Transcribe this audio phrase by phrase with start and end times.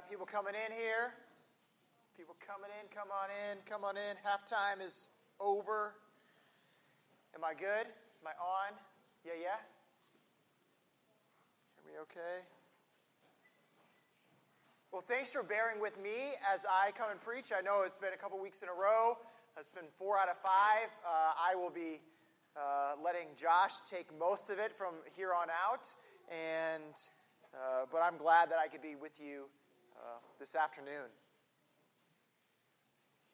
[0.00, 1.12] got people coming in here.
[2.16, 4.16] People coming in, come on in, come on in.
[4.24, 5.94] Halftime is over.
[7.34, 7.84] Am I good?
[7.84, 8.72] Am I on?
[9.24, 9.60] Yeah, yeah?
[11.76, 12.46] Are we okay?
[14.90, 17.52] Well, thanks for bearing with me as I come and preach.
[17.56, 19.18] I know it's been a couple weeks in a row.
[19.58, 20.88] It's been four out of five.
[21.04, 22.00] Uh, I will be
[22.56, 25.92] uh, letting Josh take most of it from here on out.
[26.30, 26.94] And,
[27.52, 29.44] uh, but I'm glad that I could be with you
[30.00, 31.12] uh, this afternoon.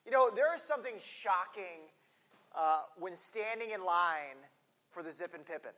[0.05, 1.91] You know, there is something shocking
[2.55, 4.39] uh, when standing in line
[4.91, 5.73] for the Zippin Pippin.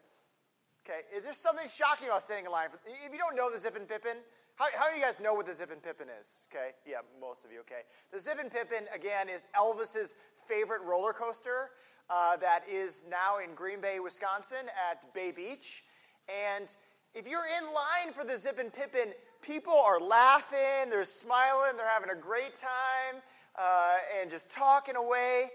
[0.87, 2.69] Okay, is there something shocking about standing in line?
[2.71, 4.17] For, if you don't know the Zippin Pippin,
[4.57, 6.45] how, how do you guys know what the Zippin Pippin is?
[6.51, 7.83] Okay, yeah, most of you, okay.
[8.13, 11.71] The Zippin Pippin, again, is Elvis's favorite roller coaster
[12.11, 15.85] uh, that is now in Green Bay, Wisconsin at Bay Beach.
[16.29, 16.75] And
[17.15, 19.13] if you're in line for the Zippin Pippin,
[19.49, 23.23] people are laughing, they're smiling, they're having a great time,
[23.59, 25.47] uh, and just talking away.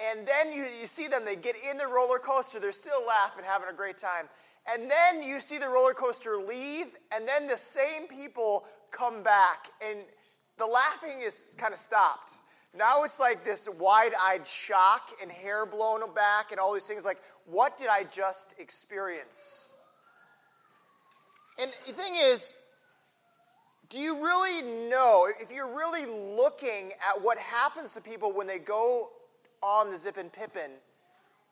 [0.00, 3.44] And then you, you see them, they get in the roller coaster, they're still laughing,
[3.46, 4.28] having a great time.
[4.70, 9.68] And then you see the roller coaster leave, and then the same people come back,
[9.80, 10.00] and
[10.58, 12.32] the laughing is kind of stopped.
[12.76, 17.04] Now it's like this wide eyed shock and hair blown back, and all these things
[17.04, 19.70] like, what did I just experience?
[21.60, 22.56] And the thing is,
[23.88, 28.58] do you really know, if you're really looking at what happens to people when they
[28.58, 29.10] go
[29.62, 30.70] on the Zippin Pippin,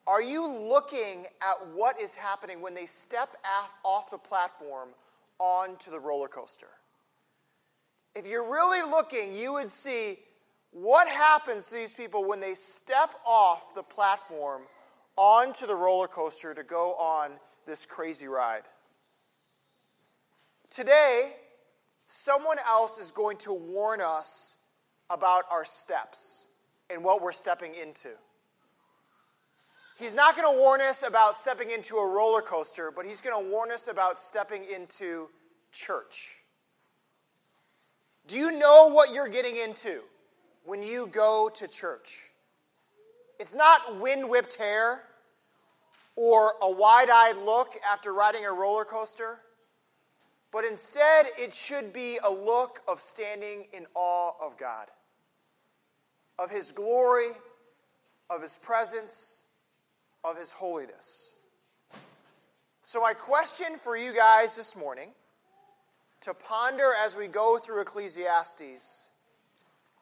[0.07, 3.37] are you looking at what is happening when they step
[3.85, 4.89] off the platform
[5.39, 6.69] onto the roller coaster?
[8.15, 10.19] If you're really looking, you would see
[10.73, 14.63] what happens to these people when they step off the platform
[15.17, 17.31] onto the roller coaster to go on
[17.67, 18.65] this crazy ride.
[20.69, 21.37] Today,
[22.07, 24.59] someone else is going to warn us
[25.11, 26.49] about our steps
[26.91, 28.11] and what we're stepping into.
[29.99, 33.45] He's not going to warn us about stepping into a roller coaster, but he's going
[33.45, 35.29] to warn us about stepping into
[35.71, 36.39] church.
[38.27, 40.01] Do you know what you're getting into
[40.65, 42.31] when you go to church?
[43.39, 45.03] It's not wind whipped hair
[46.17, 49.39] or a wide eyed look after riding a roller coaster,
[50.55, 54.87] but instead it should be a look of standing in awe of God,
[56.39, 57.33] of His glory,
[58.31, 59.45] of His presence
[60.25, 61.37] of his holiness.
[62.83, 65.11] So, my question for you guys this morning
[66.23, 69.11] to ponder as we go through Ecclesiastes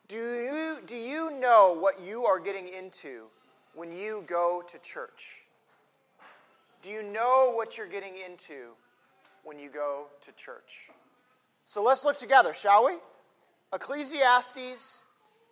[0.09, 3.25] do you, do you know what you are getting into
[3.75, 5.41] when you go to church?
[6.83, 8.73] Do you know what you're getting into
[9.43, 10.91] when you go to church?
[11.65, 12.95] So let's look together, shall we?
[13.73, 15.03] Ecclesiastes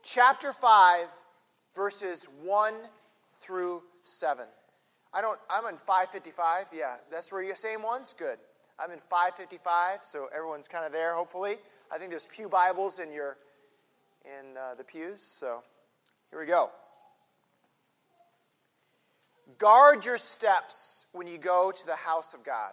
[0.03, 1.07] chapter 5,
[1.75, 2.75] verses 1
[3.39, 4.45] through 7.
[5.13, 6.67] I don't, I'm in 555.
[6.73, 8.15] Yeah, that's where you're same ones?
[8.19, 8.39] Good.
[8.79, 11.57] I'm in 555, so everyone's kind of there, hopefully.
[11.93, 13.37] I think there's Pew Bibles in your,
[14.25, 15.63] in uh, the pews, so
[16.31, 16.71] here we go.
[19.59, 22.73] Guard your steps when you go to the house of God.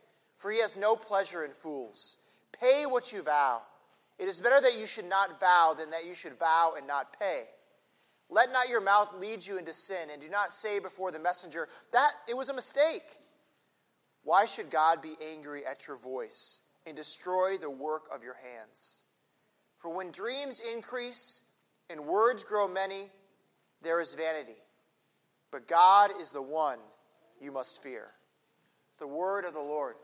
[0.41, 2.17] for he has no pleasure in fools.
[2.59, 3.61] Pay what you vow.
[4.17, 7.19] It is better that you should not vow than that you should vow and not
[7.19, 7.43] pay.
[8.27, 11.69] Let not your mouth lead you into sin, and do not say before the messenger,
[11.91, 13.03] that it was a mistake.
[14.23, 19.03] Why should God be angry at your voice and destroy the work of your hands?
[19.77, 21.43] For when dreams increase
[21.87, 23.11] and words grow many,
[23.83, 24.57] there is vanity.
[25.51, 26.79] But God is the one
[27.39, 28.07] you must fear.
[28.97, 29.95] The word of the Lord.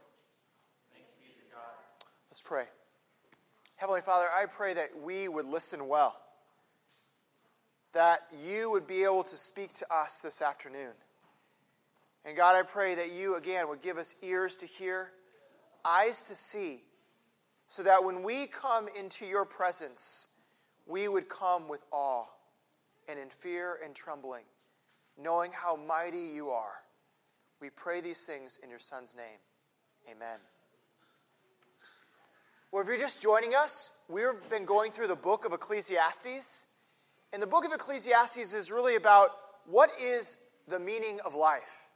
[2.37, 2.65] Let's pray.
[3.77, 6.15] Heavenly Father, I pray that we would listen well
[7.93, 10.91] that you would be able to speak to us this afternoon.
[12.23, 15.09] And God, I pray that you, again, would give us ears to hear,
[15.83, 16.83] eyes to see,
[17.69, 20.29] so that when we come into your presence,
[20.85, 22.25] we would come with awe
[23.09, 24.43] and in fear and trembling,
[25.19, 26.83] knowing how mighty you are.
[27.59, 29.39] We pray these things in your Son's name.
[30.15, 30.37] Amen.
[32.69, 36.65] Well, if you're just joining us, we've been going through the book of Ecclesiastes.
[37.31, 39.29] And the book of Ecclesiastes is really about
[39.65, 40.37] what is
[40.67, 41.87] the meaning of life.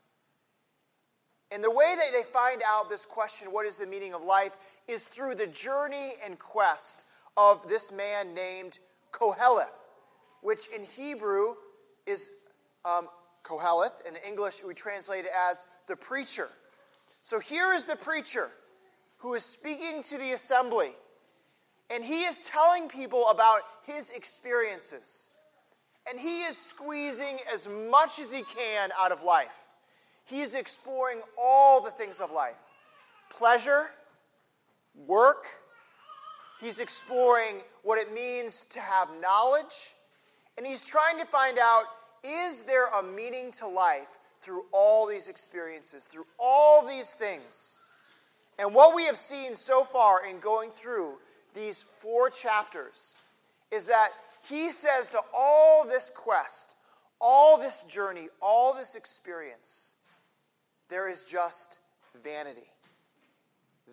[1.52, 4.56] And the way that they find out this question, what is the meaning of life,
[4.88, 8.80] is through the journey and quest of this man named
[9.12, 9.68] Qoheleth,
[10.42, 11.56] which in Hebrew
[12.08, 12.32] is
[12.86, 13.10] um,
[13.44, 14.08] Qoheleth.
[14.08, 16.48] In English, we translate it as the preacher.
[17.24, 18.52] So here is the preacher
[19.22, 20.92] who is speaking to the assembly,
[21.92, 25.30] and he is telling people about his experiences.
[26.10, 29.70] And he is squeezing as much as he can out of life.
[30.26, 32.58] He's exploring all the things of life
[33.30, 33.92] pleasure,
[35.08, 35.46] work.
[36.60, 39.96] He's exploring what it means to have knowledge.
[40.58, 41.84] And he's trying to find out
[42.24, 44.08] is there a meaning to life
[44.42, 47.81] through all these experiences, through all these things?
[48.62, 51.18] And what we have seen so far in going through
[51.56, 53.16] these four chapters
[53.72, 54.10] is that
[54.48, 56.76] he says to all this quest,
[57.20, 59.96] all this journey, all this experience,
[60.90, 61.80] there is just
[62.24, 62.70] vanity.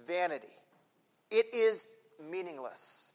[0.07, 0.47] Vanity.
[1.31, 1.87] It is
[2.31, 3.15] meaningless.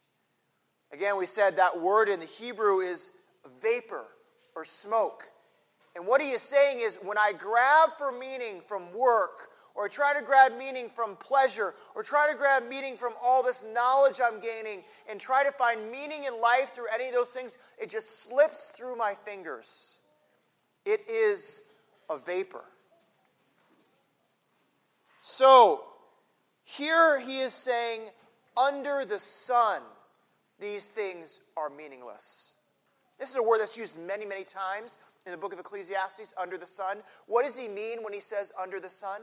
[0.91, 3.13] Again, we said that word in the Hebrew is
[3.61, 4.05] vapor
[4.55, 5.25] or smoke.
[5.95, 10.13] And what he is saying is when I grab for meaning from work, or try
[10.13, 14.39] to grab meaning from pleasure, or try to grab meaning from all this knowledge I'm
[14.39, 18.23] gaining, and try to find meaning in life through any of those things, it just
[18.23, 19.99] slips through my fingers.
[20.85, 21.61] It is
[22.09, 22.63] a vapor.
[25.21, 25.83] So,
[26.63, 28.01] here he is saying,
[28.55, 29.81] under the sun,
[30.59, 32.53] these things are meaningless.
[33.19, 36.57] This is a word that's used many, many times in the book of Ecclesiastes, under
[36.57, 36.97] the sun.
[37.27, 39.21] What does he mean when he says under the sun?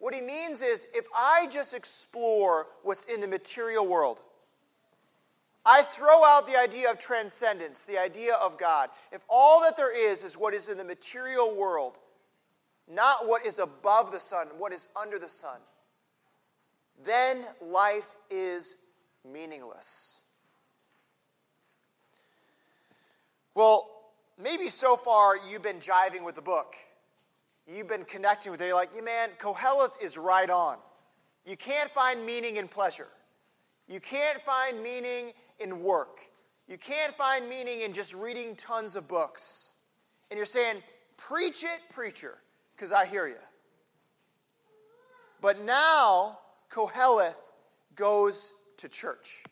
[0.00, 4.20] What he means is if I just explore what's in the material world,
[5.64, 8.88] I throw out the idea of transcendence, the idea of God.
[9.12, 11.98] If all that there is is what is in the material world,
[12.90, 15.58] not what is above the sun, what is under the sun,
[17.04, 18.78] then life is
[19.30, 20.22] meaningless.
[23.54, 23.86] Well,
[24.42, 26.74] maybe so far you've been jiving with the book.
[27.72, 28.66] You've been connecting with it.
[28.66, 30.78] You're like, yeah, man, Qoheleth is right on.
[31.46, 33.06] You can't find meaning in pleasure.
[33.88, 36.20] You can't find meaning in work.
[36.68, 39.72] You can't find meaning in just reading tons of books.
[40.30, 40.82] And you're saying,
[41.16, 42.38] preach it, preacher
[42.74, 43.34] because I hear you.
[45.40, 46.38] But now,
[46.70, 47.34] Qoheleth
[47.94, 49.42] goes to church.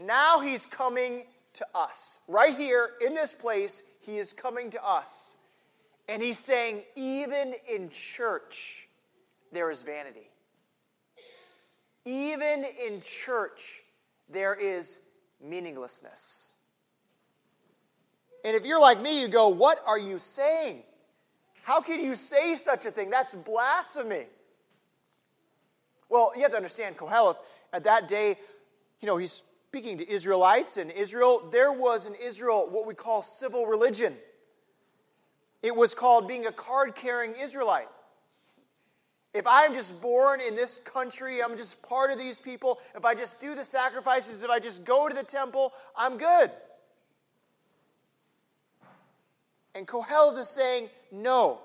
[0.00, 1.24] Now he's coming
[1.54, 2.18] to us.
[2.26, 5.36] Right here in this place, he is coming to us.
[6.10, 8.88] And he's saying, even in church,
[9.52, 10.28] there is vanity.
[12.04, 13.84] Even in church,
[14.28, 14.98] there is
[15.40, 16.54] meaninglessness.
[18.44, 20.82] And if you're like me, you go, What are you saying?
[21.62, 23.10] How can you say such a thing?
[23.10, 24.26] That's blasphemy.
[26.08, 27.36] Well, you have to understand, Qoheleth,
[27.72, 28.36] at that day,
[28.98, 33.22] you know, he's speaking to Israelites, and Israel, there was in Israel what we call
[33.22, 34.16] civil religion.
[35.62, 37.88] It was called being a card carrying Israelite.
[39.32, 43.14] If I'm just born in this country, I'm just part of these people, if I
[43.14, 46.50] just do the sacrifices, if I just go to the temple, I'm good.
[49.74, 51.60] And Qoheleth is saying, no.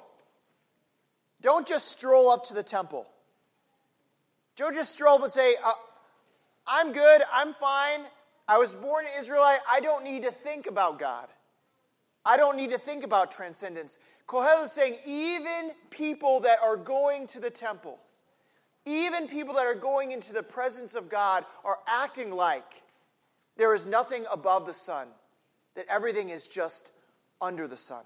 [1.42, 3.08] Don't just stroll up to the temple.
[4.56, 5.74] Don't just stroll up and say, uh,
[6.68, 8.02] I'm good, I'm fine.
[8.48, 9.60] I was born an Israelite.
[9.70, 11.28] I don't need to think about God.
[12.25, 14.00] I don't need to think about transcendence.
[14.27, 18.00] Qoheleth is saying, even people that are going to the temple,
[18.86, 22.82] even people that are going into the presence of God, are acting like
[23.58, 25.08] there is nothing above the sun,
[25.75, 26.91] that everything is just
[27.39, 28.03] under the sun.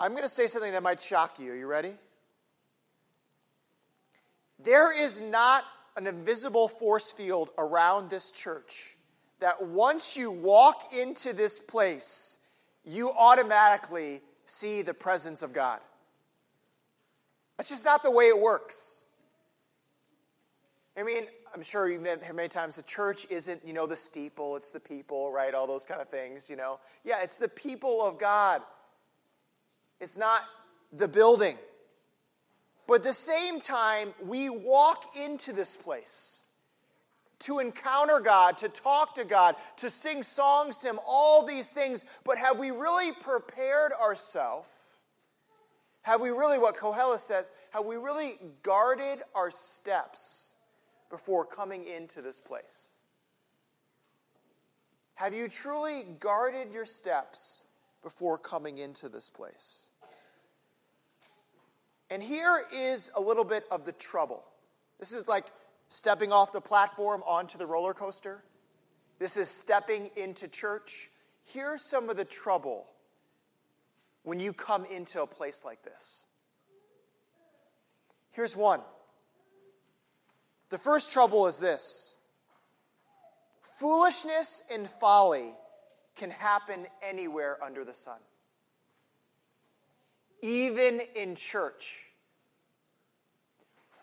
[0.00, 1.52] I'm going to say something that might shock you.
[1.52, 1.92] Are you ready?
[4.58, 5.64] There is not
[5.96, 8.96] an invisible force field around this church
[9.40, 12.38] that once you walk into this place,
[12.84, 15.80] you automatically see the presence of God.
[17.56, 19.02] That's just not the way it works.
[20.96, 24.56] I mean, I'm sure you've heard many times the church isn't, you know, the steeple,
[24.56, 25.52] it's the people, right?
[25.54, 26.78] All those kind of things, you know.
[27.04, 28.62] Yeah, it's the people of God.
[30.00, 30.42] It's not
[30.92, 31.56] the building.
[32.86, 36.39] But at the same time, we walk into this place
[37.40, 42.04] to encounter God, to talk to God, to sing songs to Him, all these things.
[42.24, 44.68] But have we really prepared ourselves
[46.02, 50.54] Have we really, what Kohelet says, have we really guarded our steps
[51.10, 52.96] before coming into this place?
[55.14, 57.64] Have you truly guarded your steps
[58.02, 59.88] before coming into this place?
[62.08, 64.42] And here is a little bit of the trouble.
[64.98, 65.46] This is like
[65.90, 68.42] stepping off the platform onto the roller coaster.
[69.18, 71.10] This is stepping into church.
[71.52, 72.86] Here's some of the trouble
[74.22, 76.24] when you come into a place like this.
[78.30, 78.80] Here's one.
[80.70, 82.16] The first trouble is this
[83.80, 85.54] foolishness and folly
[86.14, 88.18] can happen anywhere under the sun,
[90.40, 92.09] even in church.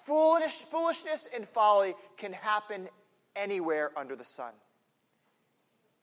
[0.07, 2.87] Foolish, foolishness and folly can happen
[3.35, 4.53] anywhere under the sun,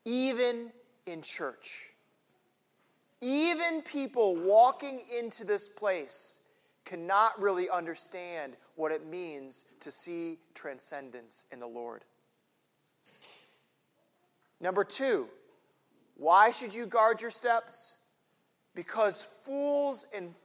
[0.05, 0.71] even
[1.07, 1.89] in church.
[3.19, 6.39] Even people walking into this place
[6.85, 12.05] cannot really understand what it means to see transcendence in the Lord.
[14.61, 15.27] Number two,
[16.15, 17.97] why should you guard your steps?
[18.75, 20.35] Because fools and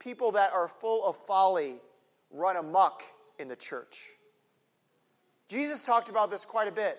[0.00, 1.76] people that are full of folly
[2.36, 3.02] run amuck
[3.38, 4.10] in the church.
[5.48, 6.98] Jesus talked about this quite a bit.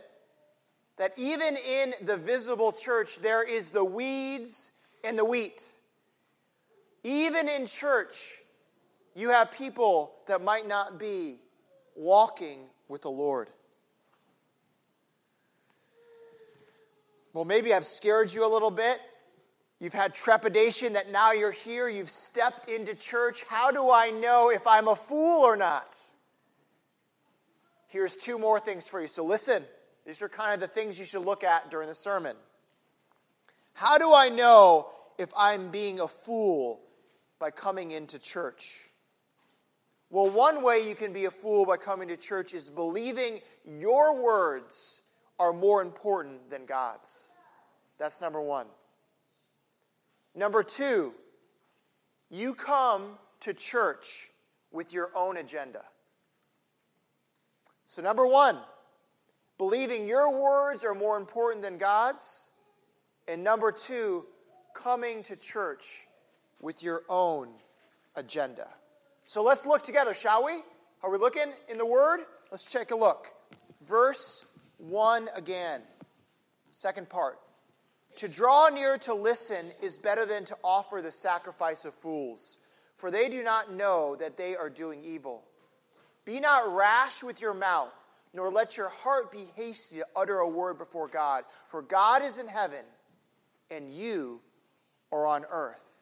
[0.97, 4.71] That even in the visible church, there is the weeds
[5.03, 5.63] and the wheat.
[7.03, 8.39] Even in church,
[9.15, 11.37] you have people that might not be
[11.95, 13.49] walking with the Lord.
[17.33, 18.99] Well, maybe I've scared you a little bit.
[19.79, 23.43] You've had trepidation that now you're here, you've stepped into church.
[23.47, 25.95] How do I know if I'm a fool or not?
[27.89, 29.07] Here's two more things for you.
[29.07, 29.63] So listen,
[30.05, 32.35] these are kind of the things you should look at during the sermon.
[33.73, 34.87] How do I know
[35.19, 36.79] if I'm being a fool
[37.39, 38.89] by coming into church?
[40.09, 44.21] Well, one way you can be a fool by coming to church is believing your
[44.21, 45.01] words
[45.37, 47.31] are more important than God's.
[47.99, 48.65] That's number one.
[50.37, 51.13] Number two,
[52.29, 54.29] you come to church
[54.71, 55.81] with your own agenda.
[57.87, 58.59] So, number one,
[59.57, 62.49] believing your words are more important than God's.
[63.27, 64.25] And number two,
[64.75, 66.07] coming to church
[66.61, 67.49] with your own
[68.15, 68.67] agenda.
[69.25, 70.61] So let's look together, shall we?
[71.01, 72.19] Are we looking in the Word?
[72.51, 73.33] Let's take a look.
[73.81, 74.45] Verse
[74.77, 75.81] 1 again.
[76.69, 77.39] Second part.
[78.17, 82.57] To draw near to listen is better than to offer the sacrifice of fools,
[82.95, 85.43] for they do not know that they are doing evil.
[86.25, 87.93] Be not rash with your mouth,
[88.33, 92.39] nor let your heart be hasty to utter a word before God, for God is
[92.39, 92.83] in heaven,
[93.69, 94.41] and you
[95.11, 96.01] are on earth.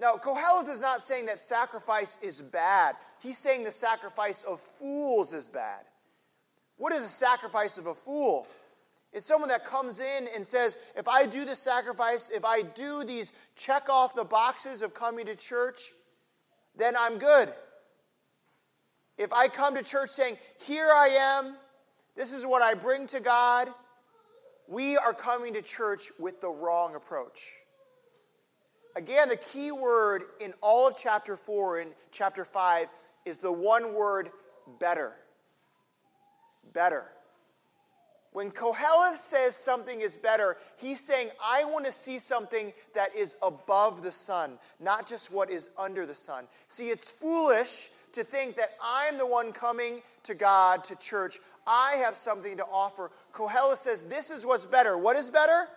[0.00, 2.96] Now, Kohelet is not saying that sacrifice is bad.
[3.22, 5.84] He's saying the sacrifice of fools is bad.
[6.76, 8.48] What is a sacrifice of a fool?
[9.12, 13.02] It's someone that comes in and says, if I do the sacrifice, if I do
[13.02, 15.92] these check off the boxes of coming to church,
[16.76, 17.52] then I'm good.
[19.18, 21.56] If I come to church saying, here I am,
[22.16, 23.68] this is what I bring to God,
[24.68, 27.42] we are coming to church with the wrong approach.
[28.96, 32.86] Again, the key word in all of chapter 4 and chapter 5
[33.24, 34.30] is the one word
[34.78, 35.12] better.
[36.72, 37.06] Better.
[38.32, 43.36] When Kohelet says something is better, he's saying, I want to see something that is
[43.42, 46.44] above the sun, not just what is under the sun.
[46.68, 51.40] See, it's foolish to think that I'm the one coming to God, to church.
[51.66, 53.10] I have something to offer.
[53.34, 54.96] Kohelet says, This is what's better.
[54.96, 55.68] What is better?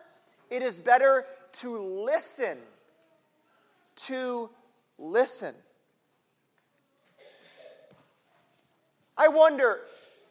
[0.51, 2.57] It is better to listen
[3.95, 4.49] to
[4.97, 5.53] listen.
[9.17, 9.81] I wonder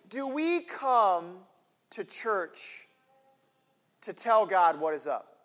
[0.09, 1.37] do we come
[1.93, 2.89] to church
[4.03, 5.37] to tell God what is up?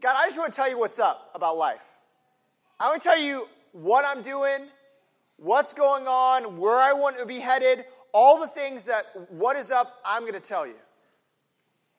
[0.00, 2.00] God, I just want to tell you what's up about life.
[2.78, 4.68] I want to tell you what I'm doing,
[5.36, 9.70] what's going on, where I want to be headed, all the things that what is
[9.70, 10.74] up, I'm going to tell you.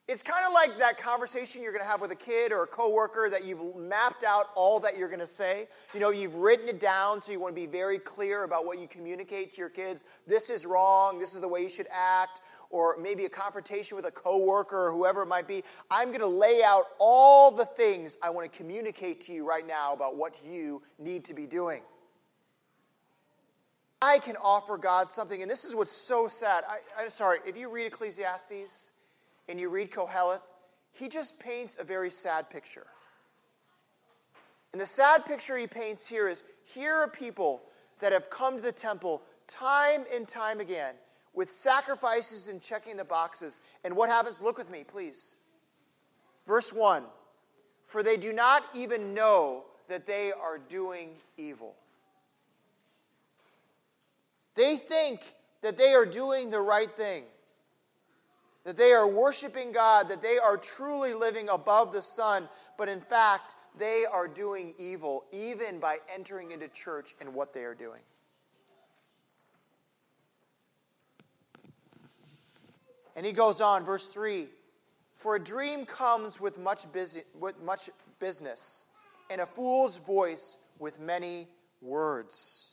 [0.08, 2.66] It's kind of like that conversation you're going to have with a kid or a
[2.66, 5.66] coworker that you've mapped out all that you're going to say.
[5.94, 8.78] You know, you've written it down so you want to be very clear about what
[8.78, 10.04] you communicate to your kids.
[10.24, 11.18] This is wrong.
[11.18, 12.42] This is the way you should act.
[12.70, 15.64] Or maybe a confrontation with a coworker or whoever it might be.
[15.90, 19.66] I'm going to lay out all the things I want to communicate to you right
[19.66, 21.82] now about what you need to be doing.
[24.00, 26.62] I can offer God something, and this is what's so sad.
[26.68, 28.92] I, I'm sorry, if you read Ecclesiastes,
[29.48, 30.42] and you read Qoheleth,
[30.92, 32.86] he just paints a very sad picture.
[34.72, 37.62] And the sad picture he paints here is here are people
[38.00, 40.94] that have come to the temple time and time again
[41.34, 43.58] with sacrifices and checking the boxes.
[43.84, 44.40] And what happens?
[44.40, 45.36] Look with me, please.
[46.46, 47.04] Verse 1
[47.84, 51.74] For they do not even know that they are doing evil.
[54.54, 55.20] They think
[55.62, 57.24] that they are doing the right thing,
[58.66, 63.00] that they are worshiping God, that they are truly living above the sun, but in
[63.00, 68.00] fact, they are doing evil even by entering into church and what they are doing.
[73.14, 74.48] And he goes on, verse 3
[75.14, 78.84] For a dream comes with much, busy, with much business,
[79.30, 81.46] and a fool's voice with many
[81.80, 82.72] words.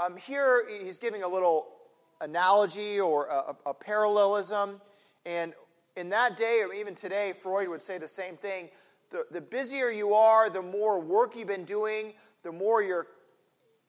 [0.00, 1.73] Um, here he's giving a little
[2.20, 4.80] analogy or a, a, parallelism.
[5.26, 5.52] And
[5.96, 8.68] in that day, or even today, Freud would say the same thing.
[9.10, 13.06] The, the busier you are, the more work you've been doing, the more you're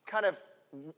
[0.06, 0.38] kind of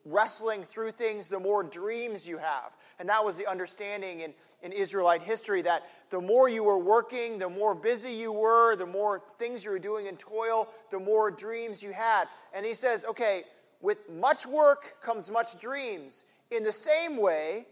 [0.06, 2.76] wrestling through things, the more dreams you have.
[3.00, 7.38] And that was the understanding in, in Israelite history that the more you were working,
[7.40, 11.30] the more busy you were, the more things you were doing in toil, the more
[11.30, 12.26] dreams you had.
[12.54, 13.44] And he says, okay,
[13.82, 16.24] with much work comes much dreams.
[16.50, 17.68] In the same way,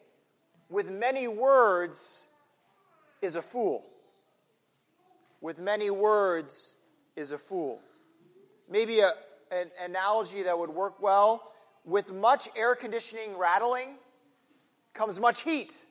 [0.69, 2.25] with many words
[3.21, 3.85] is a fool.
[5.41, 6.75] With many words
[7.15, 7.79] is a fool.
[8.69, 9.13] Maybe a,
[9.51, 11.51] an analogy that would work well
[11.85, 13.95] with much air conditioning rattling
[14.93, 15.81] comes much heat.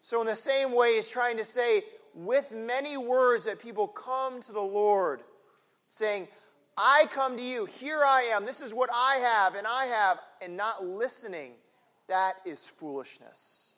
[0.00, 1.82] So, in the same way, he's trying to say,
[2.14, 5.20] with many words that people come to the Lord,
[5.90, 6.28] saying,
[6.76, 10.18] I come to you, here I am, this is what I have, and I have,
[10.42, 11.52] and not listening,
[12.06, 13.76] that is foolishness.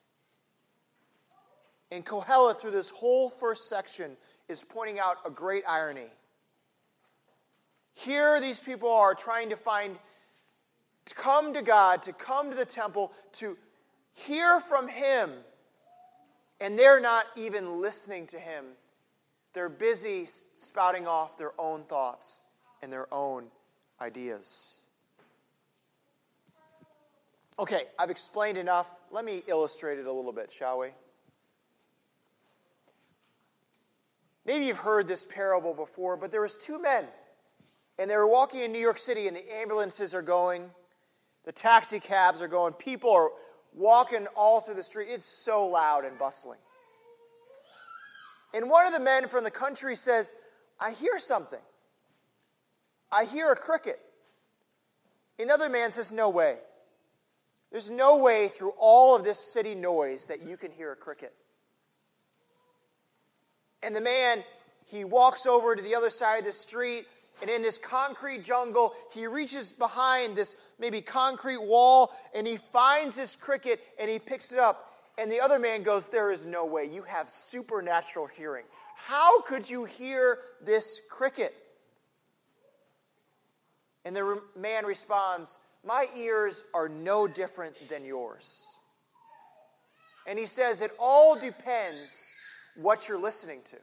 [1.93, 4.17] And Kohelet, through this whole first section,
[4.49, 6.11] is pointing out a great irony.
[7.93, 9.97] Here, these people are trying to find,
[11.05, 13.57] to come to God, to come to the temple, to
[14.13, 15.31] hear from Him,
[16.61, 18.65] and they're not even listening to Him.
[19.53, 22.43] They're busy spouting off their own thoughts
[22.83, 23.47] and their own
[24.01, 24.81] ideas.
[27.59, 29.01] Okay, I've explained enough.
[29.11, 30.89] Let me illustrate it a little bit, shall we?
[34.47, 37.05] Maybe you've heard this parable before, but there was two men,
[37.99, 40.71] and they were walking in New York City, and the ambulances are going,
[41.45, 43.31] the taxi cabs are going, people are
[43.75, 45.09] walking all through the street.
[45.11, 46.59] It's so loud and bustling.
[48.55, 50.33] And one of the men from the country says,
[50.81, 51.59] I hear something.
[53.11, 54.01] I hear a cricket.
[55.39, 56.59] Another man says, No way.
[57.71, 61.35] There's no way through all of this city noise that you can hear a cricket.
[63.83, 64.43] And the man,
[64.87, 67.05] he walks over to the other side of the street,
[67.41, 73.17] and in this concrete jungle, he reaches behind this maybe concrete wall, and he finds
[73.17, 74.93] this cricket and he picks it up.
[75.19, 76.85] And the other man goes, There is no way.
[76.85, 78.65] You have supernatural hearing.
[78.97, 81.55] How could you hear this cricket?
[84.09, 88.67] And the man responds, My ears are no different than yours.
[90.27, 92.33] And he says, It all depends
[92.75, 93.77] what you're listening to.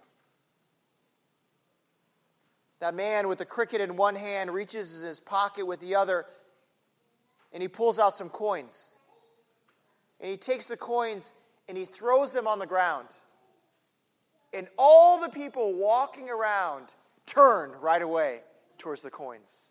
[2.80, 6.26] That man with the cricket in one hand reaches in his pocket with the other
[7.54, 8.96] and he pulls out some coins.
[10.20, 11.34] And he takes the coins
[11.70, 13.10] and he throws them on the ground.
[14.56, 16.96] And all the people walking around
[17.28, 18.40] turn right away
[18.80, 19.70] towards the coins.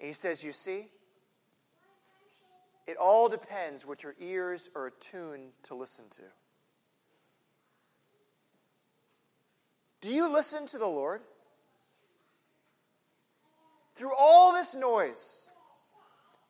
[0.00, 0.88] And he says, You see,
[2.86, 6.22] it all depends what your ears are attuned to listen to.
[10.00, 11.22] Do you listen to the Lord?
[13.96, 15.50] Through all this noise,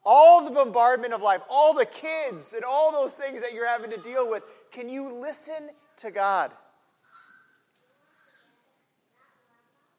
[0.04, 3.90] all the bombardment of life, all the kids, and all those things that you're having
[3.92, 6.50] to deal with, can you listen to God?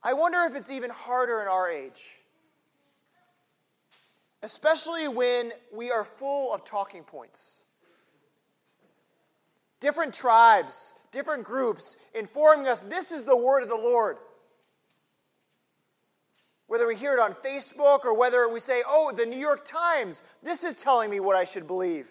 [0.04, 2.22] I wonder if it's even harder in our age
[4.44, 7.66] especially when we are full of talking points.
[9.80, 14.18] Different tribes, different groups informing us this is the word of the Lord.
[16.68, 20.22] Whether we hear it on Facebook or whether we say, oh, the New York Times,
[20.44, 22.10] this is telling me what I should believe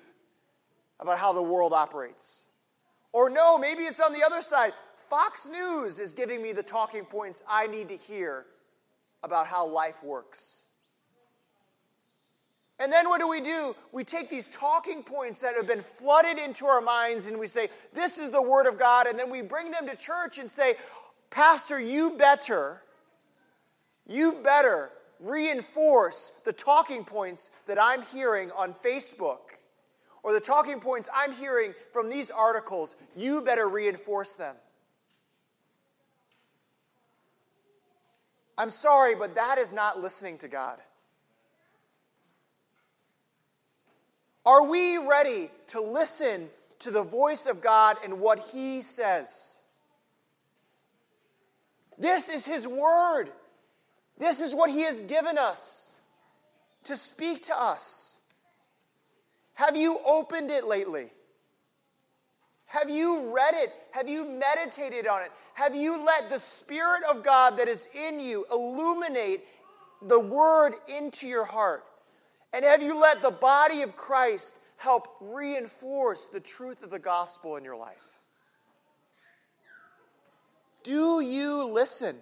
[0.98, 2.46] about how the world operates.
[3.12, 4.72] Or no, maybe it's on the other side.
[4.94, 8.46] Fox News is giving me the talking points I need to hear
[9.22, 10.65] about how life works.
[12.78, 13.74] And then what do we do?
[13.92, 17.70] We take these talking points that have been flooded into our minds and we say,
[17.94, 19.06] This is the Word of God.
[19.06, 20.76] And then we bring them to church and say,
[21.30, 22.82] Pastor, you better,
[24.06, 29.38] you better reinforce the talking points that I'm hearing on Facebook
[30.22, 32.96] or the talking points I'm hearing from these articles.
[33.16, 34.56] You better reinforce them.
[38.58, 40.78] I'm sorry, but that is not listening to God.
[44.46, 49.58] Are we ready to listen to the voice of God and what He says?
[51.98, 53.26] This is His Word.
[54.18, 55.96] This is what He has given us
[56.84, 58.18] to speak to us.
[59.54, 61.10] Have you opened it lately?
[62.66, 63.72] Have you read it?
[63.90, 65.32] Have you meditated on it?
[65.54, 69.44] Have you let the Spirit of God that is in you illuminate
[70.02, 71.84] the Word into your heart?
[72.52, 77.56] And have you let the body of Christ help reinforce the truth of the gospel
[77.56, 78.20] in your life?
[80.82, 82.16] Do you listen?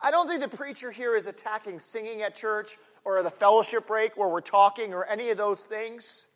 [0.00, 4.16] I don't think the preacher here is attacking singing at church or the fellowship break
[4.16, 6.28] where we're talking or any of those things.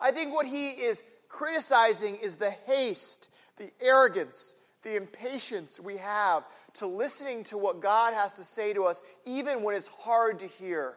[0.00, 6.44] I think what he is criticizing is the haste, the arrogance, the impatience we have
[6.74, 10.46] to listening to what God has to say to us, even when it's hard to
[10.46, 10.94] hear.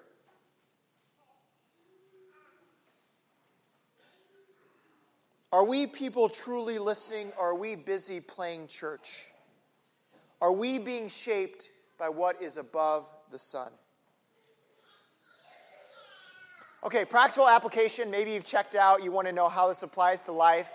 [5.52, 9.28] Are we people truly listening, are we busy playing church?
[10.42, 13.72] Are we being shaped by what is above the sun?
[16.84, 18.12] Okay, practical application.
[18.12, 20.72] Maybe you've checked out, you want to know how this applies to life.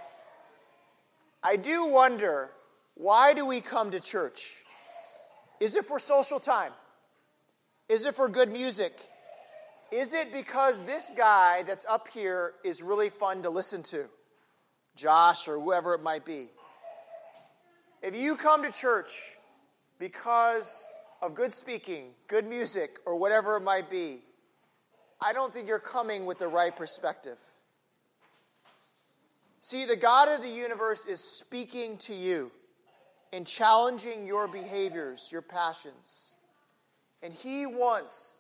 [1.43, 2.51] I do wonder
[2.95, 4.65] why do we come to church?
[5.61, 6.73] Is it for social time?
[7.89, 9.01] Is it for good music?
[9.91, 14.05] Is it because this guy that's up here is really fun to listen to?
[14.95, 16.49] Josh or whoever it might be.
[18.03, 19.37] If you come to church
[19.99, 20.87] because
[21.23, 24.21] of good speaking, good music, or whatever it might be,
[25.21, 27.39] I don't think you're coming with the right perspective.
[29.61, 32.53] See, the God of the universe is speaking to you
[33.33, 36.37] and challenging your behaviors, your passions.
[37.23, 38.35] And He wants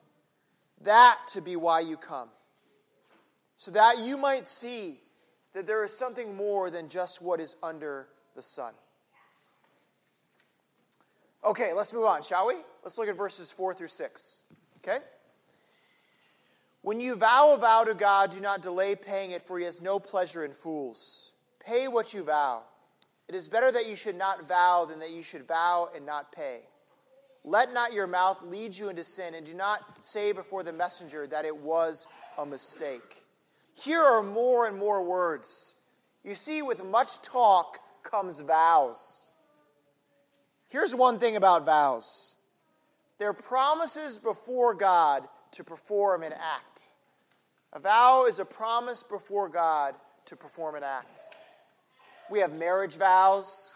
[0.82, 2.28] that to be why you come.
[3.56, 5.00] So that you might see
[5.52, 8.72] that there is something more than just what is under the sun.
[11.44, 12.54] Okay, let's move on, shall we?
[12.82, 14.42] Let's look at verses 4 through 6.
[14.78, 14.98] Okay?
[16.82, 19.80] When you vow a vow to God, do not delay paying it, for he has
[19.80, 21.32] no pleasure in fools.
[21.60, 22.62] Pay what you vow.
[23.28, 26.32] It is better that you should not vow than that you should vow and not
[26.32, 26.60] pay.
[27.44, 31.26] Let not your mouth lead you into sin, and do not say before the messenger
[31.26, 32.06] that it was
[32.38, 33.22] a mistake.
[33.74, 35.74] Here are more and more words.
[36.24, 39.28] You see, with much talk comes vows.
[40.68, 42.34] Here's one thing about vows
[43.18, 46.82] they're promises before God to perform an act.
[47.72, 49.94] A vow is a promise before God
[50.26, 51.22] to perform an act.
[52.30, 53.74] We have marriage vows.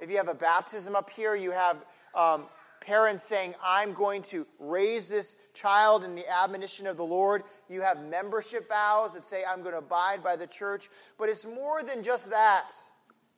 [0.00, 1.76] If you have a baptism up here, you have
[2.14, 2.44] um,
[2.80, 7.42] parents saying, I'm going to raise this child in the admonition of the Lord.
[7.68, 10.88] You have membership vows that say, I'm going to abide by the church.
[11.18, 12.70] But it's more than just that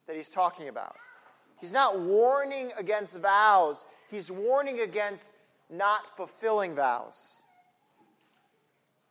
[0.07, 0.97] that he's talking about.
[1.61, 5.31] He's not warning against vows, he's warning against
[5.71, 7.37] not fulfilling vows.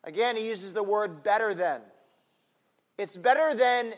[0.03, 1.81] Again, he uses the word better than.
[2.97, 3.93] It's better than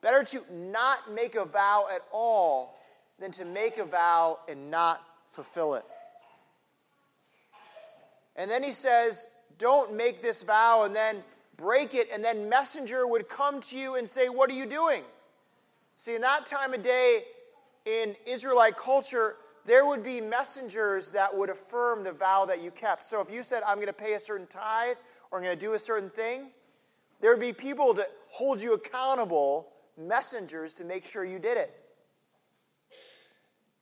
[0.00, 2.78] better to not make a vow at all
[3.18, 5.84] than to make a vow and not fulfill it.
[8.36, 9.26] And then he says,
[9.58, 11.22] Don't make this vow and then
[11.56, 15.02] break it, and then messenger would come to you and say, What are you doing?
[15.96, 17.24] See, in that time of day
[17.84, 19.34] in Israelite culture,
[19.66, 23.04] there would be messengers that would affirm the vow that you kept.
[23.04, 24.96] So if you said, I'm going to pay a certain tithe
[25.30, 26.50] or I'm going to do a certain thing,
[27.20, 31.74] there would be people to hold you accountable, messengers to make sure you did it.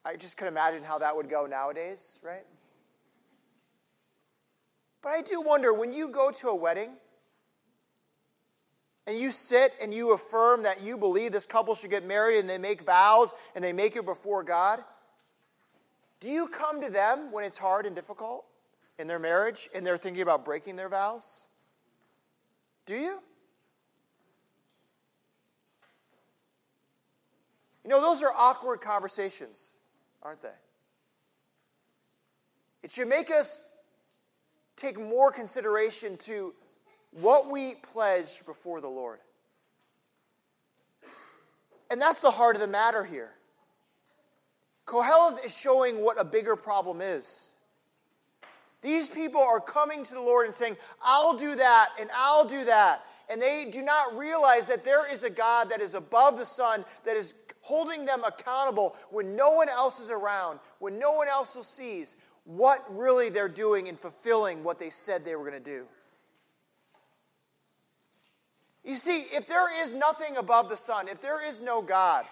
[0.04, 2.46] I just can imagine how that would go nowadays, right?
[5.02, 6.90] But I do wonder when you go to a wedding
[9.06, 12.48] and you sit and you affirm that you believe this couple should get married and
[12.48, 14.82] they make vows and they make it before God,
[16.20, 18.44] do you come to them when it's hard and difficult
[18.98, 21.46] in their marriage and they're thinking about breaking their vows?
[22.86, 23.20] Do you?
[27.86, 29.78] You know, those are awkward conversations,
[30.20, 30.48] aren't they?
[32.82, 33.60] It should make us
[34.74, 36.52] take more consideration to
[37.12, 39.20] what we pledge before the Lord.
[41.88, 43.30] And that's the heart of the matter here.
[44.88, 47.52] Qoheleth is showing what a bigger problem is.
[48.82, 52.64] These people are coming to the Lord and saying, I'll do that and I'll do
[52.64, 53.04] that.
[53.28, 56.84] And they do not realize that there is a God that is above the sun,
[57.04, 57.34] that is
[57.66, 62.84] holding them accountable when no one else is around, when no one else sees what
[62.96, 65.84] really they're doing in fulfilling what they said they were going to do.
[68.84, 72.24] You see, if there is nothing above the sun, if there is no God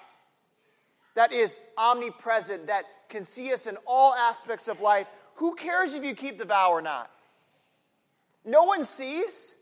[1.14, 6.05] that is omnipresent, that can see us in all aspects of life, who cares if
[6.05, 7.11] you keep the vow or not?
[8.44, 9.57] No one sees.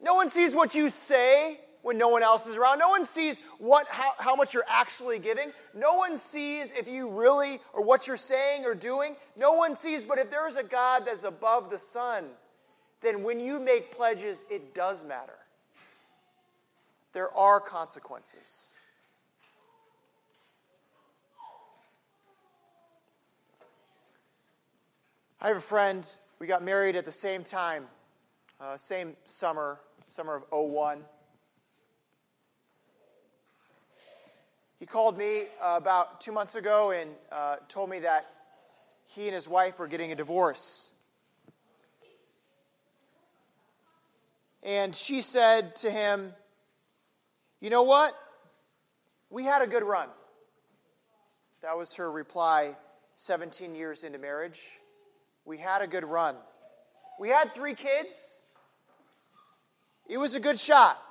[0.00, 2.78] No one sees what you say when no one else is around.
[2.78, 5.52] No one sees what, how, how much you're actually giving.
[5.74, 9.16] No one sees if you really, or what you're saying or doing.
[9.38, 12.26] No one sees, but if there is a God that's above the sun,
[13.00, 15.38] then when you make pledges, it does matter.
[17.14, 18.76] There are consequences.
[25.40, 26.06] I have a friend,
[26.38, 27.86] we got married at the same time,
[28.60, 31.02] uh, same summer, summer of 01.
[34.78, 38.26] He called me uh, about two months ago and uh, told me that
[39.06, 40.92] he and his wife were getting a divorce.
[44.62, 46.32] And she said to him,
[47.60, 48.12] You know what?
[49.30, 50.08] We had a good run.
[51.62, 52.76] That was her reply
[53.16, 54.62] 17 years into marriage.
[55.44, 56.36] We had a good run.
[57.18, 58.42] We had three kids.
[60.08, 61.02] It was a good shot.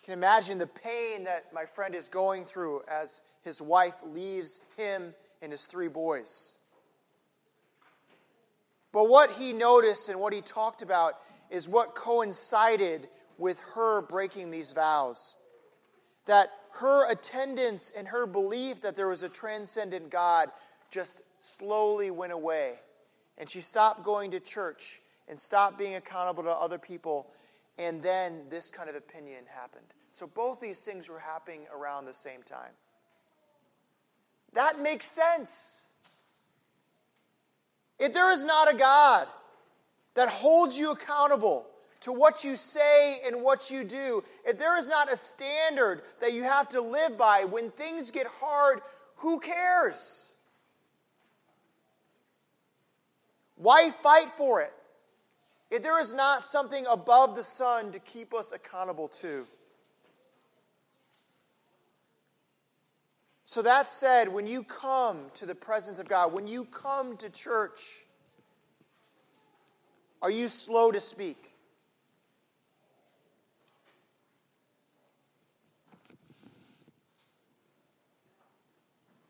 [0.11, 5.13] can imagine the pain that my friend is going through as his wife leaves him
[5.41, 6.53] and his three boys.
[8.91, 11.13] But what he noticed and what he talked about
[11.49, 15.37] is what coincided with her breaking these vows.
[16.25, 20.51] That her attendance and her belief that there was a transcendent God
[20.89, 22.73] just slowly went away.
[23.37, 27.27] And she stopped going to church and stopped being accountable to other people.
[27.77, 29.85] And then this kind of opinion happened.
[30.11, 32.71] So both these things were happening around the same time.
[34.53, 35.81] That makes sense.
[37.97, 39.27] If there is not a God
[40.15, 41.67] that holds you accountable
[42.01, 46.33] to what you say and what you do, if there is not a standard that
[46.33, 48.81] you have to live by when things get hard,
[49.17, 50.33] who cares?
[53.55, 54.73] Why fight for it
[55.69, 59.45] if there is not something above the sun to keep us accountable to?
[63.51, 67.29] So, that said, when you come to the presence of God, when you come to
[67.29, 67.81] church,
[70.21, 71.51] are you slow to speak?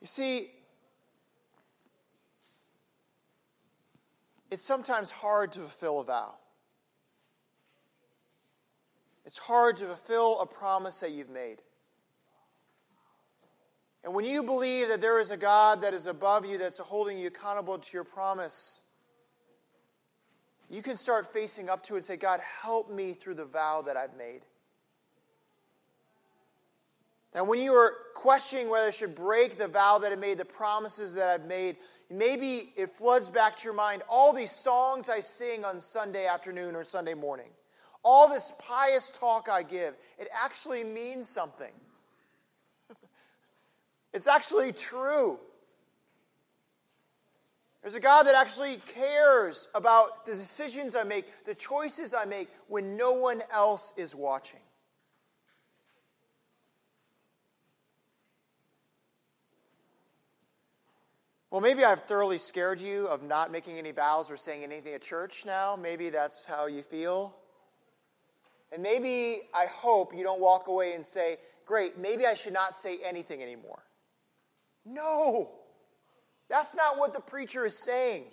[0.01, 0.51] You see,
[4.51, 6.35] it's sometimes hard to fulfill a vow.
[9.25, 11.63] It's hard to fulfill a promise that you've made.
[14.03, 17.19] And when you believe that there is a God that is above you, that's holding
[17.19, 18.81] you accountable to your promise,
[20.69, 23.83] you can start facing up to it and say, God, help me through the vow
[23.83, 24.41] that I've made.
[27.33, 30.45] And when you are questioning whether I should break the vow that I made, the
[30.45, 31.77] promises that I've made,
[32.09, 36.75] maybe it floods back to your mind all these songs I sing on Sunday afternoon
[36.75, 37.49] or Sunday morning.
[38.03, 41.71] All this pious talk I give, it actually means something.
[44.13, 45.39] It's actually true.
[47.81, 52.49] There's a God that actually cares about the decisions I make, the choices I make
[52.67, 54.59] when no one else is watching.
[61.49, 65.01] Well, maybe I've thoroughly scared you of not making any vows or saying anything at
[65.01, 65.75] church now.
[65.75, 67.35] Maybe that's how you feel.
[68.71, 72.75] And maybe I hope you don't walk away and say, Great, maybe I should not
[72.75, 73.83] say anything anymore.
[74.85, 75.51] No,
[76.49, 78.25] that's not what the preacher is saying.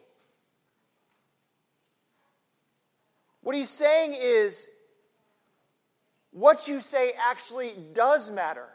[3.43, 4.67] What he's saying is
[6.33, 8.69] what you say actually does matter.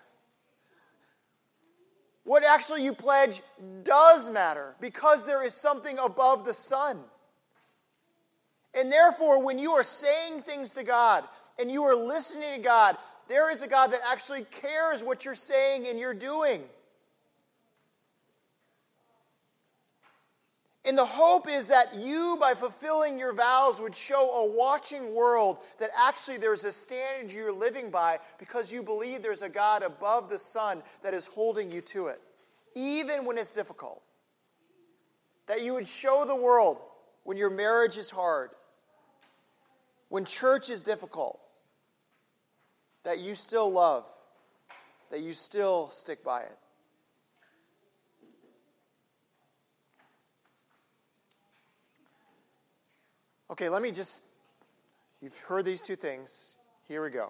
[2.23, 3.41] What actually you pledge
[3.83, 6.99] does matter because there is something above the sun.
[8.73, 11.25] And therefore, when you are saying things to God
[11.59, 15.36] and you are listening to God, there is a God that actually cares what you're
[15.36, 16.63] saying and you're doing.
[20.86, 25.58] And the hope is that you, by fulfilling your vows, would show a watching world
[25.80, 30.30] that actually there's a standard you're living by because you believe there's a God above
[30.30, 32.22] the sun that is holding you to it,
[32.76, 34.02] even when it's difficult.
[35.46, 36.82] That you would show the world
[37.24, 38.50] when your marriage is hard,
[40.10, 41.39] when church is difficult,
[43.04, 44.06] that you still love,
[45.12, 46.58] that you still stick by it.
[53.54, 54.24] Okay, let me just,
[55.22, 56.56] you've heard these two things.
[56.88, 57.30] Here we go.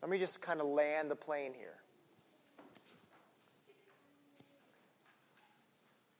[0.00, 1.74] Let me just kind of land the plane here.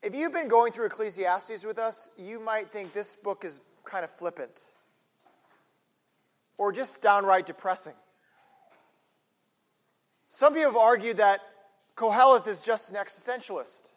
[0.03, 4.03] If you've been going through Ecclesiastes with us, you might think this book is kind
[4.03, 4.73] of flippant
[6.59, 7.95] or just downright depressing.
[10.29, 11.39] Some people have argued that
[11.97, 13.93] Qoheleth is just an existentialist.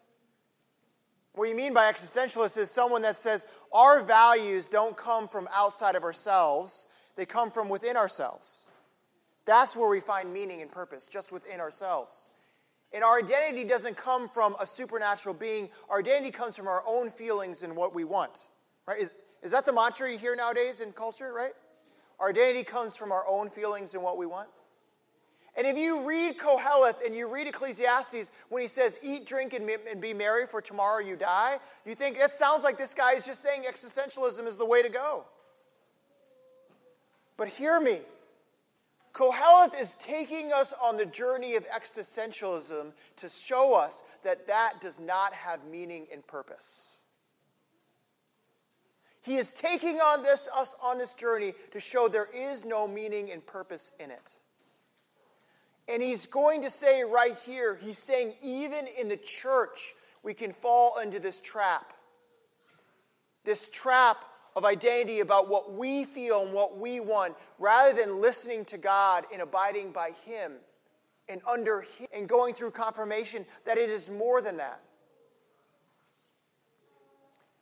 [1.34, 5.96] What you mean by existentialist is someone that says our values don't come from outside
[5.96, 8.68] of ourselves, they come from within ourselves.
[9.46, 12.30] That's where we find meaning and purpose, just within ourselves.
[12.94, 17.10] And our identity doesn't come from a supernatural being, our identity comes from our own
[17.10, 18.48] feelings and what we want.
[18.86, 19.02] Right?
[19.02, 21.54] Is, is that the mantra you hear nowadays in culture, right?
[22.20, 24.48] Our identity comes from our own feelings and what we want.
[25.56, 29.70] And if you read Qoheleth and you read Ecclesiastes when he says, eat, drink, and,
[29.70, 33.26] and be merry, for tomorrow you die, you think it sounds like this guy is
[33.26, 35.26] just saying existentialism is the way to go.
[37.38, 38.00] But hear me.
[39.14, 45.00] Qoheleth is taking us on the journey of existentialism to show us that that does
[45.00, 46.98] not have meaning and purpose.
[49.22, 53.32] He is taking on this, us on this journey to show there is no meaning
[53.32, 54.40] and purpose in it.
[55.88, 60.54] And he's going to say right here, he's saying, even in the church, we can
[60.54, 61.94] fall into this trap.
[63.44, 64.18] This trap
[64.56, 69.26] of identity about what we feel and what we want, rather than listening to God
[69.34, 70.54] and abiding by Him
[71.28, 74.80] and under Him and going through confirmation that it is more than that.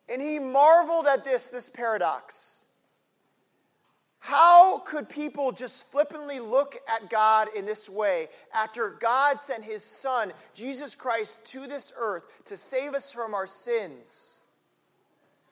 [0.09, 2.60] And he marveled at this, this paradox.
[4.23, 9.83] How could people just flippantly look at God in this way after God sent his
[9.83, 14.43] Son, Jesus Christ, to this earth to save us from our sins?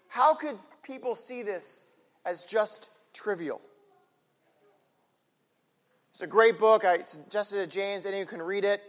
[0.07, 1.83] How could people see this
[2.25, 3.59] as just trivial?
[6.11, 6.85] It's a great book.
[6.85, 8.05] I suggested it to James.
[8.05, 8.83] Anyone can read it.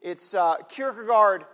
[0.00, 1.44] It's uh, Kierkegaard,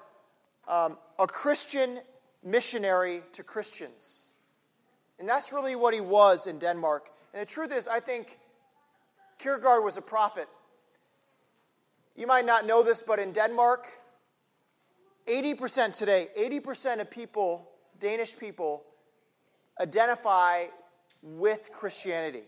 [0.69, 1.99] um, a Christian
[2.45, 4.35] missionary to Christians.
[5.19, 8.39] And that's really what he was in Denmark and the truth is, I think
[9.39, 10.49] Kierkegaard was a prophet.
[12.15, 13.89] You might not know this, but in Denmark,
[15.27, 17.69] 80% today, 80% of people,
[17.99, 18.85] Danish people,
[19.81, 20.67] identify
[21.23, 22.45] with Christianity.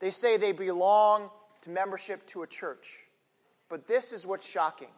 [0.00, 1.30] They say they belong
[1.62, 2.98] to membership to a church.
[3.68, 4.88] But this is what's shocking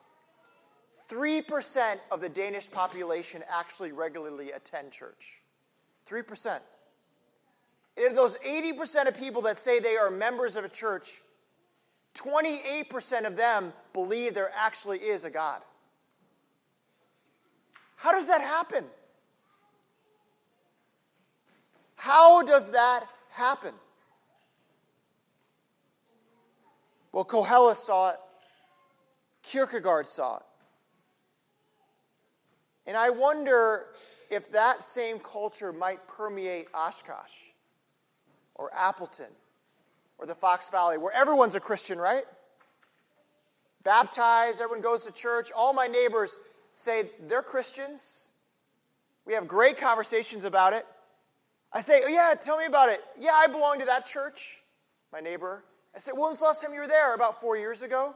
[1.10, 5.42] 3% of the Danish population actually regularly attend church.
[6.08, 6.58] 3%.
[7.96, 11.22] If those 80% of people that say they are members of a church,
[12.14, 15.62] 28% of them believe there actually is a God.
[17.96, 18.84] How does that happen?
[21.94, 23.72] How does that happen?
[27.12, 28.18] Well, Qoheleth saw it,
[29.42, 30.42] Kierkegaard saw it.
[32.86, 33.86] And I wonder
[34.30, 37.45] if that same culture might permeate Oshkosh
[38.56, 39.30] or Appleton
[40.18, 42.24] or the Fox Valley, where everyone's a Christian, right?
[43.84, 45.52] Baptized, everyone goes to church.
[45.54, 46.40] All my neighbors
[46.74, 48.28] say they're Christians.
[49.24, 50.86] We have great conversations about it.
[51.72, 53.00] I say, oh, yeah, tell me about it.
[53.18, 54.62] Yeah, I belong to that church,
[55.12, 55.62] my neighbor.
[55.94, 57.14] I say, when was the last time you were there?
[57.14, 58.14] About four years ago.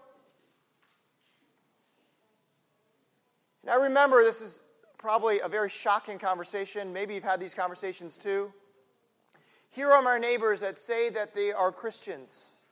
[3.62, 4.60] And I remember this is
[4.98, 6.92] probably a very shocking conversation.
[6.92, 8.52] Maybe you've had these conversations too.
[9.70, 12.64] Here are my neighbors that say that they are Christians.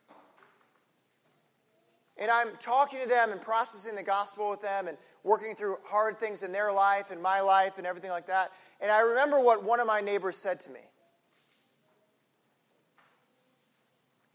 [2.17, 6.19] And I'm talking to them and processing the gospel with them and working through hard
[6.19, 8.51] things in their life and my life and everything like that.
[8.81, 10.81] And I remember what one of my neighbors said to me.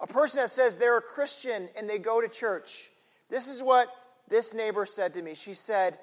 [0.00, 2.90] A person that says they're a Christian and they go to church.
[3.28, 3.94] This is what
[4.28, 5.34] this neighbor said to me.
[5.34, 5.98] She said,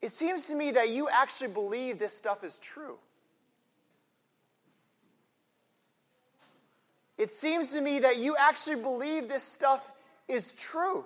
[0.00, 2.98] It seems to me that you actually believe this stuff is true.
[7.22, 9.92] It seems to me that you actually believe this stuff
[10.26, 11.04] is true.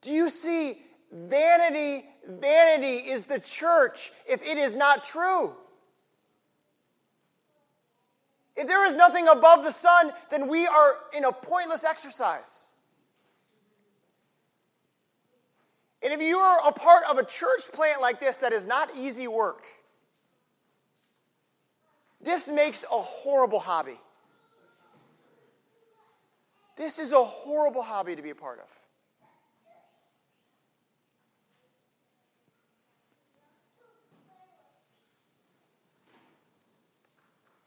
[0.00, 0.82] Do you see?
[1.12, 5.54] Vanity, vanity is the church if it is not true.
[8.56, 12.72] If there is nothing above the sun, then we are in a pointless exercise.
[16.02, 18.90] And if you are a part of a church plant like this, that is not
[18.96, 19.62] easy work.
[22.20, 23.98] This makes a horrible hobby.
[26.76, 28.68] This is a horrible hobby to be a part of.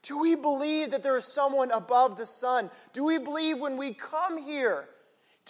[0.03, 2.69] Do we believe that there is someone above the sun?
[2.91, 4.87] Do we believe when we come here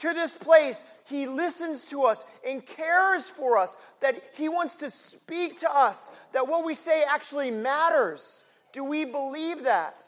[0.01, 4.89] to this place, He listens to us and cares for us, that He wants to
[4.89, 8.45] speak to us, that what we say actually matters?
[8.73, 10.03] Do we believe that?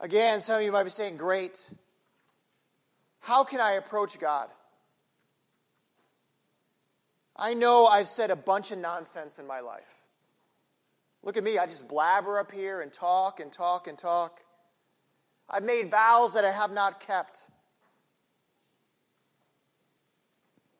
[0.00, 1.70] Again, some of you might be saying, Great.
[3.20, 4.48] How can I approach God?
[7.36, 10.03] I know I've said a bunch of nonsense in my life.
[11.24, 14.40] Look at me, I just blabber up here and talk and talk and talk.
[15.48, 17.50] I've made vows that I have not kept.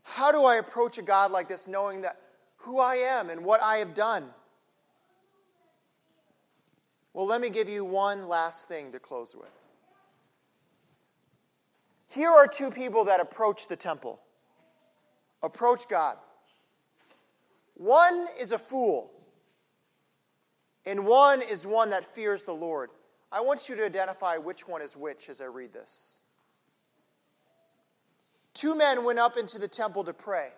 [0.03, 2.21] How do I approach a God like this knowing that
[2.59, 4.25] who I am and what I have done?
[7.15, 9.49] Well, let me give you one last thing to close with.
[12.09, 14.21] Here are two people that approach the temple,
[15.43, 16.17] approach God.
[17.75, 19.11] One is a fool,
[20.87, 22.91] and one is one that fears the Lord.
[23.33, 26.15] I want you to identify which one is which as I read this.
[28.53, 30.51] Two men went up into the temple to pray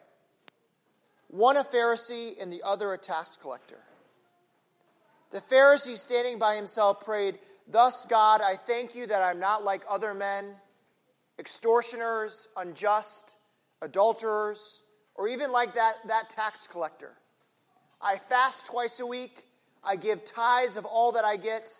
[1.29, 3.79] one a Pharisee and the other a tax collector.
[5.31, 9.83] The Pharisee, standing by himself, prayed, Thus, God, I thank you that I'm not like
[9.89, 10.45] other men,
[11.39, 13.37] extortioners, unjust,
[13.83, 14.83] adulterers,
[15.17, 17.13] or even like that, that tax collector.
[18.01, 19.47] I fast twice a week.
[19.87, 21.75] I give tithes of all that I get.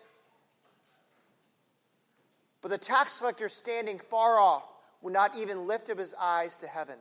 [2.61, 4.63] But the tax collector, standing far off,
[5.01, 6.97] would not even lift up his eyes to heaven.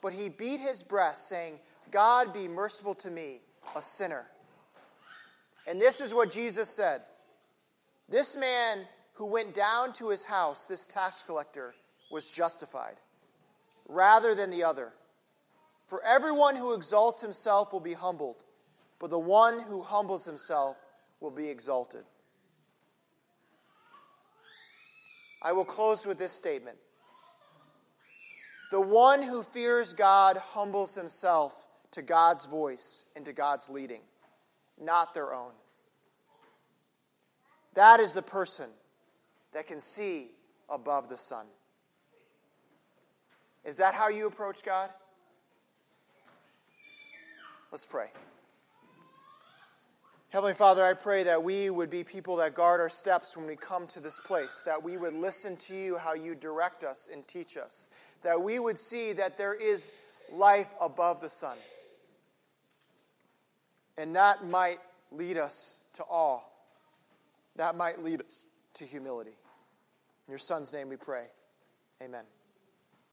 [0.00, 1.58] But he beat his breast, saying,
[1.90, 3.40] God be merciful to me,
[3.74, 4.26] a sinner.
[5.66, 7.02] And this is what Jesus said
[8.08, 11.74] This man who went down to his house, this tax collector,
[12.10, 12.96] was justified
[13.88, 14.92] rather than the other.
[15.86, 18.42] For everyone who exalts himself will be humbled,
[18.98, 20.76] but the one who humbles himself
[21.20, 22.04] will be exalted.
[25.42, 26.76] I will close with this statement.
[28.70, 34.02] The one who fears God humbles himself to God's voice and to God's leading,
[34.80, 35.52] not their own.
[37.74, 38.68] That is the person
[39.52, 40.32] that can see
[40.68, 41.46] above the sun.
[43.64, 44.90] Is that how you approach God?
[47.70, 48.08] Let's pray.
[50.30, 53.56] Heavenly Father, I pray that we would be people that guard our steps when we
[53.56, 57.26] come to this place, that we would listen to you how you direct us and
[57.26, 57.88] teach us,
[58.22, 59.90] that we would see that there is
[60.30, 61.56] life above the sun.
[63.96, 66.40] And that might lead us to awe.
[67.56, 69.36] That might lead us to humility.
[70.26, 71.24] In your Son's name we pray.
[72.02, 72.24] Amen.